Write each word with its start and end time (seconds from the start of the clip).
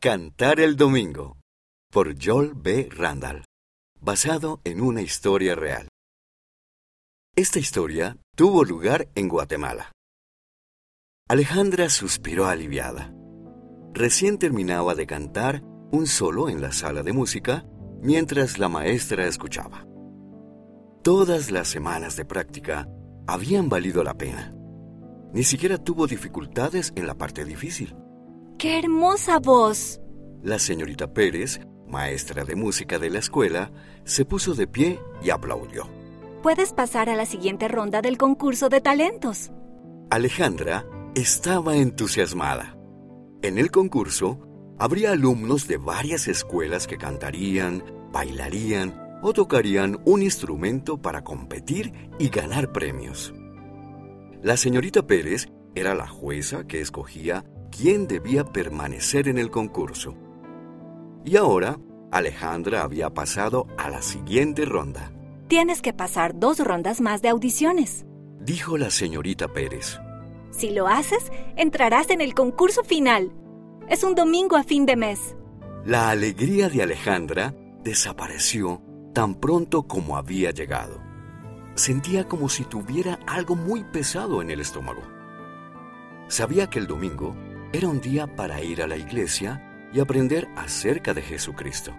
Cantar 0.00 0.60
el 0.60 0.76
Domingo 0.76 1.38
por 1.90 2.14
Joel 2.24 2.52
B. 2.54 2.88
Randall, 2.88 3.44
basado 4.00 4.60
en 4.62 4.80
una 4.80 5.02
historia 5.02 5.56
real. 5.56 5.88
Esta 7.34 7.58
historia 7.58 8.16
tuvo 8.36 8.62
lugar 8.62 9.08
en 9.16 9.28
Guatemala. 9.28 9.90
Alejandra 11.28 11.90
suspiró 11.90 12.46
aliviada. 12.46 13.12
Recién 13.92 14.38
terminaba 14.38 14.94
de 14.94 15.08
cantar 15.08 15.64
un 15.90 16.06
solo 16.06 16.48
en 16.48 16.60
la 16.60 16.70
sala 16.70 17.02
de 17.02 17.12
música 17.12 17.66
mientras 18.00 18.60
la 18.60 18.68
maestra 18.68 19.26
escuchaba. 19.26 19.84
Todas 21.02 21.50
las 21.50 21.66
semanas 21.66 22.14
de 22.14 22.24
práctica 22.24 22.86
habían 23.26 23.68
valido 23.68 24.04
la 24.04 24.14
pena. 24.14 24.54
Ni 25.32 25.42
siquiera 25.42 25.76
tuvo 25.76 26.06
dificultades 26.06 26.92
en 26.94 27.08
la 27.08 27.16
parte 27.16 27.44
difícil. 27.44 27.96
¡Qué 28.58 28.76
hermosa 28.76 29.38
voz! 29.38 30.00
La 30.42 30.58
señorita 30.58 31.12
Pérez, 31.12 31.60
maestra 31.86 32.44
de 32.44 32.56
música 32.56 32.98
de 32.98 33.08
la 33.08 33.20
escuela, 33.20 33.70
se 34.02 34.24
puso 34.24 34.54
de 34.54 34.66
pie 34.66 34.98
y 35.22 35.30
aplaudió. 35.30 35.88
Puedes 36.42 36.72
pasar 36.72 37.08
a 37.08 37.14
la 37.14 37.24
siguiente 37.24 37.68
ronda 37.68 38.02
del 38.02 38.18
concurso 38.18 38.68
de 38.68 38.80
talentos. 38.80 39.52
Alejandra 40.10 40.84
estaba 41.14 41.76
entusiasmada. 41.76 42.76
En 43.42 43.58
el 43.58 43.70
concurso 43.70 44.40
habría 44.76 45.12
alumnos 45.12 45.68
de 45.68 45.76
varias 45.76 46.26
escuelas 46.26 46.88
que 46.88 46.98
cantarían, 46.98 47.84
bailarían 48.10 49.20
o 49.22 49.32
tocarían 49.32 50.00
un 50.04 50.20
instrumento 50.20 51.00
para 51.00 51.22
competir 51.22 52.10
y 52.18 52.28
ganar 52.28 52.72
premios. 52.72 53.32
La 54.42 54.56
señorita 54.56 55.06
Pérez 55.06 55.46
era 55.76 55.94
la 55.94 56.08
jueza 56.08 56.66
que 56.66 56.80
escogía 56.80 57.44
quién 57.70 58.06
debía 58.06 58.44
permanecer 58.44 59.28
en 59.28 59.38
el 59.38 59.50
concurso. 59.50 60.16
Y 61.24 61.36
ahora, 61.36 61.78
Alejandra 62.10 62.82
había 62.82 63.10
pasado 63.10 63.66
a 63.76 63.90
la 63.90 64.02
siguiente 64.02 64.64
ronda. 64.64 65.12
Tienes 65.48 65.82
que 65.82 65.92
pasar 65.92 66.38
dos 66.38 66.58
rondas 66.58 67.00
más 67.00 67.22
de 67.22 67.28
audiciones. 67.28 68.06
Dijo 68.40 68.78
la 68.78 68.90
señorita 68.90 69.48
Pérez. 69.48 69.98
Si 70.50 70.70
lo 70.70 70.88
haces, 70.88 71.30
entrarás 71.56 72.10
en 72.10 72.20
el 72.20 72.34
concurso 72.34 72.82
final. 72.84 73.32
Es 73.88 74.04
un 74.04 74.14
domingo 74.14 74.56
a 74.56 74.64
fin 74.64 74.86
de 74.86 74.96
mes. 74.96 75.36
La 75.84 76.10
alegría 76.10 76.68
de 76.68 76.82
Alejandra 76.82 77.54
desapareció 77.82 78.82
tan 79.14 79.34
pronto 79.34 79.84
como 79.84 80.16
había 80.16 80.50
llegado. 80.50 81.00
Sentía 81.74 82.24
como 82.24 82.48
si 82.48 82.64
tuviera 82.64 83.18
algo 83.26 83.54
muy 83.54 83.84
pesado 83.84 84.42
en 84.42 84.50
el 84.50 84.60
estómago. 84.60 85.02
Sabía 86.28 86.68
que 86.68 86.78
el 86.78 86.86
domingo 86.86 87.34
era 87.72 87.86
un 87.86 88.00
día 88.00 88.26
para 88.26 88.62
ir 88.62 88.82
a 88.82 88.86
la 88.86 88.96
iglesia 88.96 89.62
y 89.92 90.00
aprender 90.00 90.48
acerca 90.56 91.12
de 91.12 91.20
Jesucristo. 91.20 91.94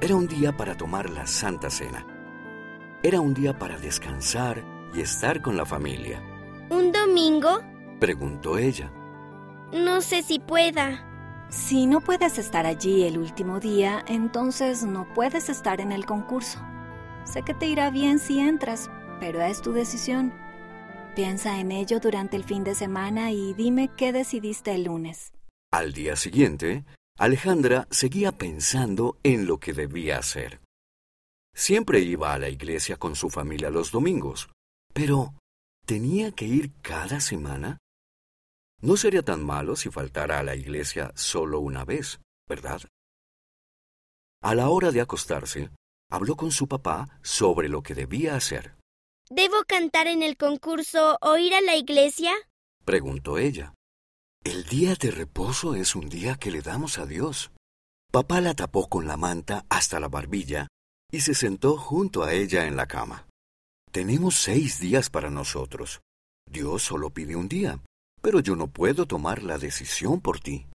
Era 0.00 0.14
un 0.14 0.28
día 0.28 0.56
para 0.56 0.76
tomar 0.76 1.10
la 1.10 1.26
Santa 1.26 1.68
Cena. 1.68 2.06
Era 3.02 3.20
un 3.20 3.34
día 3.34 3.58
para 3.58 3.76
descansar 3.76 4.62
y 4.94 5.00
estar 5.00 5.42
con 5.42 5.56
la 5.56 5.66
familia. 5.66 6.22
¿Un 6.70 6.92
domingo? 6.92 7.60
Preguntó 7.98 8.56
ella. 8.56 8.92
No 9.72 10.00
sé 10.00 10.22
si 10.22 10.38
pueda. 10.38 11.08
Si 11.48 11.86
no 11.86 12.00
puedes 12.00 12.38
estar 12.38 12.64
allí 12.64 13.02
el 13.02 13.18
último 13.18 13.58
día, 13.58 14.04
entonces 14.06 14.84
no 14.84 15.12
puedes 15.12 15.48
estar 15.48 15.80
en 15.80 15.90
el 15.90 16.06
concurso. 16.06 16.60
Sé 17.24 17.42
que 17.42 17.54
te 17.54 17.66
irá 17.66 17.90
bien 17.90 18.20
si 18.20 18.38
entras, 18.38 18.90
pero 19.18 19.42
es 19.42 19.60
tu 19.60 19.72
decisión. 19.72 20.32
Piensa 21.14 21.60
en 21.60 21.72
ello 21.72 22.00
durante 22.00 22.36
el 22.38 22.44
fin 22.44 22.64
de 22.64 22.74
semana 22.74 23.32
y 23.32 23.52
dime 23.52 23.90
qué 23.98 24.14
decidiste 24.14 24.74
el 24.74 24.84
lunes. 24.84 25.34
Al 25.70 25.92
día 25.92 26.16
siguiente, 26.16 26.86
Alejandra 27.18 27.86
seguía 27.90 28.32
pensando 28.32 29.18
en 29.22 29.46
lo 29.46 29.58
que 29.58 29.74
debía 29.74 30.18
hacer. 30.18 30.62
Siempre 31.54 32.00
iba 32.00 32.32
a 32.32 32.38
la 32.38 32.48
iglesia 32.48 32.96
con 32.96 33.14
su 33.14 33.28
familia 33.28 33.68
los 33.68 33.90
domingos, 33.90 34.48
pero 34.94 35.34
¿tenía 35.84 36.32
que 36.32 36.46
ir 36.46 36.72
cada 36.80 37.20
semana? 37.20 37.76
No 38.80 38.96
sería 38.96 39.22
tan 39.22 39.44
malo 39.44 39.76
si 39.76 39.90
faltara 39.90 40.38
a 40.38 40.42
la 40.42 40.56
iglesia 40.56 41.12
solo 41.14 41.60
una 41.60 41.84
vez, 41.84 42.20
¿verdad? 42.48 42.80
A 44.42 44.54
la 44.54 44.70
hora 44.70 44.90
de 44.90 45.02
acostarse, 45.02 45.70
habló 46.10 46.36
con 46.36 46.50
su 46.52 46.68
papá 46.68 47.20
sobre 47.20 47.68
lo 47.68 47.82
que 47.82 47.94
debía 47.94 48.34
hacer. 48.34 48.76
¿Debo 49.34 49.64
cantar 49.66 50.08
en 50.08 50.22
el 50.22 50.36
concurso 50.36 51.16
o 51.22 51.38
ir 51.38 51.54
a 51.54 51.62
la 51.62 51.74
iglesia? 51.74 52.32
Preguntó 52.84 53.38
ella. 53.38 53.72
El 54.44 54.64
día 54.64 54.94
de 54.94 55.10
reposo 55.10 55.74
es 55.74 55.96
un 55.96 56.10
día 56.10 56.34
que 56.34 56.50
le 56.50 56.60
damos 56.60 56.98
a 56.98 57.06
Dios. 57.06 57.50
Papá 58.10 58.42
la 58.42 58.52
tapó 58.52 58.90
con 58.90 59.06
la 59.06 59.16
manta 59.16 59.64
hasta 59.70 60.00
la 60.00 60.08
barbilla 60.08 60.68
y 61.10 61.20
se 61.20 61.32
sentó 61.32 61.78
junto 61.78 62.24
a 62.24 62.34
ella 62.34 62.66
en 62.66 62.76
la 62.76 62.86
cama. 62.86 63.26
Tenemos 63.90 64.36
seis 64.36 64.78
días 64.78 65.08
para 65.08 65.30
nosotros. 65.30 66.02
Dios 66.46 66.82
solo 66.82 67.08
pide 67.08 67.34
un 67.34 67.48
día, 67.48 67.80
pero 68.20 68.40
yo 68.40 68.54
no 68.54 68.66
puedo 68.66 69.06
tomar 69.06 69.42
la 69.42 69.56
decisión 69.56 70.20
por 70.20 70.40
ti. 70.40 70.66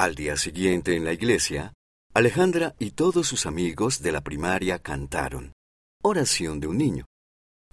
Al 0.00 0.16
día 0.16 0.36
siguiente 0.36 0.96
en 0.96 1.04
la 1.04 1.12
iglesia, 1.12 1.74
Alejandra 2.12 2.74
y 2.80 2.90
todos 2.90 3.28
sus 3.28 3.46
amigos 3.46 4.02
de 4.02 4.10
la 4.10 4.22
primaria 4.22 4.80
cantaron 4.80 5.52
Oración 6.02 6.58
de 6.58 6.66
un 6.66 6.78
niño 6.78 7.07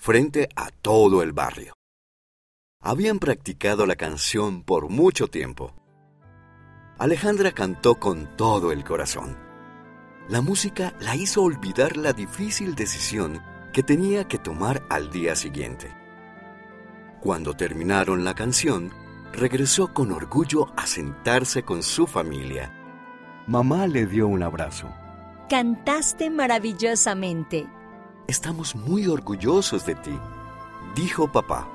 frente 0.05 0.49
a 0.55 0.69
todo 0.69 1.23
el 1.23 1.33
barrio. 1.33 1.73
Habían 2.79 3.17
practicado 3.17 3.87
la 3.87 3.95
canción 3.95 4.61
por 4.61 4.87
mucho 4.87 5.27
tiempo. 5.27 5.73
Alejandra 6.99 7.53
cantó 7.53 7.95
con 7.95 8.37
todo 8.37 8.71
el 8.71 8.83
corazón. 8.83 9.35
La 10.29 10.41
música 10.41 10.93
la 10.99 11.15
hizo 11.15 11.41
olvidar 11.41 11.97
la 11.97 12.13
difícil 12.13 12.75
decisión 12.75 13.41
que 13.73 13.81
tenía 13.81 14.27
que 14.27 14.37
tomar 14.37 14.83
al 14.91 15.09
día 15.09 15.35
siguiente. 15.35 15.91
Cuando 17.19 17.55
terminaron 17.55 18.23
la 18.23 18.35
canción, 18.35 18.93
regresó 19.33 19.91
con 19.91 20.11
orgullo 20.11 20.71
a 20.77 20.85
sentarse 20.85 21.63
con 21.63 21.81
su 21.81 22.05
familia. 22.05 22.71
Mamá 23.47 23.87
le 23.87 24.05
dio 24.05 24.27
un 24.27 24.43
abrazo. 24.43 24.87
Cantaste 25.49 26.29
maravillosamente. 26.29 27.67
Estamos 28.27 28.75
muy 28.75 29.07
orgullosos 29.07 29.85
de 29.85 29.95
ti, 29.95 30.17
dijo 30.95 31.31
papá. 31.31 31.69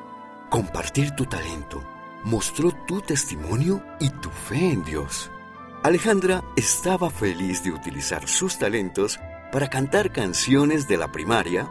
Compartir 0.50 1.12
tu 1.12 1.24
talento 1.26 1.80
mostró 2.24 2.72
tu 2.86 3.00
testimonio 3.00 3.82
y 3.98 4.10
tu 4.10 4.30
fe 4.30 4.72
en 4.72 4.84
Dios. 4.84 5.30
Alejandra 5.82 6.42
estaba 6.56 7.10
feliz 7.10 7.62
de 7.64 7.70
utilizar 7.70 8.28
sus 8.28 8.58
talentos 8.58 9.18
para 9.52 9.70
cantar 9.70 10.12
canciones 10.12 10.86
de 10.86 10.96
la 10.96 11.10
primaria 11.10 11.70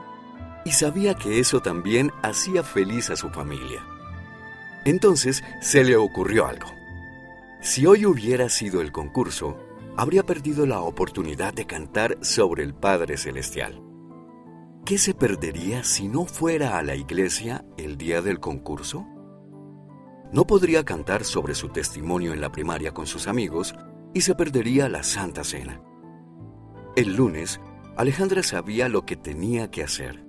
y 0.65 0.71
sabía 0.71 1.13
que 1.13 1.39
eso 1.39 1.61
también 1.61 2.11
hacía 2.23 2.63
feliz 2.63 3.09
a 3.09 3.15
su 3.15 3.29
familia. 3.29 3.83
Entonces 4.85 5.43
se 5.61 5.83
le 5.83 5.95
ocurrió 5.95 6.47
algo. 6.47 6.67
Si 7.61 7.85
hoy 7.85 8.05
hubiera 8.05 8.49
sido 8.49 8.81
el 8.81 8.91
concurso, 8.91 9.59
habría 9.97 10.23
perdido 10.23 10.65
la 10.65 10.79
oportunidad 10.79 11.53
de 11.53 11.67
cantar 11.67 12.17
sobre 12.21 12.63
el 12.63 12.73
Padre 12.73 13.17
Celestial. 13.17 13.88
¿Qué 14.89 14.97
se 14.97 15.13
perdería 15.13 15.83
si 15.83 16.07
no 16.07 16.25
fuera 16.25 16.79
a 16.79 16.81
la 16.81 16.95
iglesia 16.95 17.63
el 17.77 17.95
día 17.95 18.23
del 18.23 18.39
concurso? 18.39 19.05
No 20.33 20.47
podría 20.47 20.83
cantar 20.83 21.25
sobre 21.25 21.53
su 21.53 21.69
testimonio 21.69 22.33
en 22.33 22.41
la 22.41 22.51
primaria 22.51 22.91
con 22.91 23.05
sus 23.05 23.27
amigos 23.27 23.75
y 24.15 24.21
se 24.21 24.33
perdería 24.33 24.89
la 24.89 25.03
Santa 25.03 25.43
Cena. 25.43 25.79
El 26.95 27.15
lunes, 27.15 27.61
Alejandra 27.97 28.41
sabía 28.41 28.89
lo 28.89 29.05
que 29.05 29.15
tenía 29.15 29.69
que 29.69 29.83
hacer. 29.83 30.25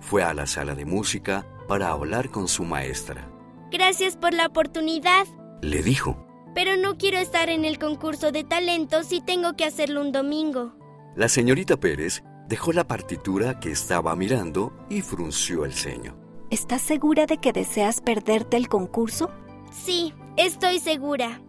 Fue 0.00 0.22
a 0.22 0.32
la 0.32 0.46
sala 0.46 0.74
de 0.74 0.86
música 0.86 1.46
para 1.68 1.90
hablar 1.90 2.30
con 2.30 2.48
su 2.48 2.64
maestra. 2.64 3.30
Gracias 3.70 4.16
por 4.16 4.32
la 4.32 4.46
oportunidad. 4.46 5.26
Le 5.60 5.82
dijo. 5.82 6.26
Pero 6.54 6.78
no 6.78 6.96
quiero 6.96 7.18
estar 7.18 7.50
en 7.50 7.66
el 7.66 7.78
concurso 7.78 8.32
de 8.32 8.42
talentos 8.42 9.08
si 9.08 9.20
tengo 9.20 9.54
que 9.54 9.66
hacerlo 9.66 10.00
un 10.00 10.12
domingo. 10.12 10.72
La 11.14 11.28
señorita 11.28 11.76
Pérez 11.76 12.22
dejó 12.48 12.72
la 12.72 12.86
partitura 12.86 13.60
que 13.60 13.70
estaba 13.70 14.14
mirando 14.16 14.72
y 14.88 15.02
frunció 15.02 15.64
el 15.64 15.72
ceño. 15.72 16.16
¿Estás 16.50 16.82
segura 16.82 17.26
de 17.26 17.38
que 17.38 17.52
deseas 17.52 18.00
perderte 18.00 18.56
el 18.56 18.68
concurso? 18.68 19.30
Sí, 19.72 20.14
estoy 20.36 20.78
segura. 20.78 21.40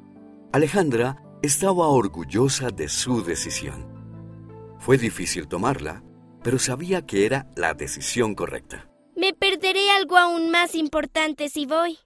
Alejandra 0.52 1.24
estaba 1.44 1.88
orgullosa 1.88 2.70
de 2.72 2.90
su 2.90 3.24
decisión. 3.24 3.88
Fue 4.80 4.98
difícil 4.98 5.48
tomarla, 5.48 6.04
pero 6.44 6.58
sabía 6.58 7.06
que 7.06 7.26
era 7.26 7.48
la 7.56 7.74
decisión 7.74 8.34
correcta. 8.34 8.90
Me 9.16 9.34
perderé 9.34 9.90
algo 9.92 10.18
aún 10.18 10.50
más 10.50 10.76
importante 10.76 11.50
si 11.50 11.66
voy. 11.66 12.00